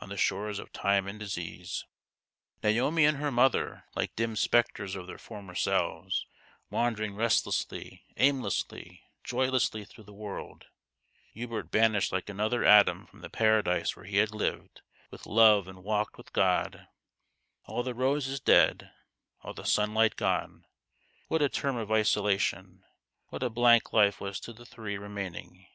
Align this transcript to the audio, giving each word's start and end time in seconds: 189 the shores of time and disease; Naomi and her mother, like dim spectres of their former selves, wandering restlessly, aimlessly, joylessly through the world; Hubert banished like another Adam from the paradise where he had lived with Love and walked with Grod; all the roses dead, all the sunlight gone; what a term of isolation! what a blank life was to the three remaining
189 0.00 0.14
the 0.14 0.22
shores 0.22 0.58
of 0.60 0.72
time 0.72 1.08
and 1.08 1.18
disease; 1.18 1.84
Naomi 2.62 3.04
and 3.04 3.16
her 3.18 3.32
mother, 3.32 3.82
like 3.96 4.14
dim 4.14 4.36
spectres 4.36 4.94
of 4.94 5.08
their 5.08 5.18
former 5.18 5.56
selves, 5.56 6.24
wandering 6.70 7.16
restlessly, 7.16 8.04
aimlessly, 8.16 9.02
joylessly 9.24 9.84
through 9.84 10.04
the 10.04 10.12
world; 10.14 10.66
Hubert 11.32 11.72
banished 11.72 12.12
like 12.12 12.28
another 12.28 12.64
Adam 12.64 13.06
from 13.06 13.22
the 13.22 13.28
paradise 13.28 13.96
where 13.96 14.04
he 14.04 14.18
had 14.18 14.30
lived 14.30 14.82
with 15.10 15.26
Love 15.26 15.66
and 15.66 15.82
walked 15.82 16.16
with 16.16 16.32
Grod; 16.32 16.86
all 17.64 17.82
the 17.82 17.92
roses 17.92 18.38
dead, 18.38 18.92
all 19.42 19.52
the 19.52 19.64
sunlight 19.64 20.14
gone; 20.14 20.64
what 21.26 21.42
a 21.42 21.48
term 21.48 21.74
of 21.76 21.90
isolation! 21.90 22.84
what 23.30 23.42
a 23.42 23.50
blank 23.50 23.92
life 23.92 24.20
was 24.20 24.38
to 24.38 24.52
the 24.52 24.64
three 24.64 24.96
remaining 24.96 25.66